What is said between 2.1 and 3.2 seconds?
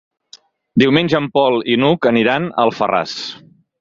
aniran a Alfarràs.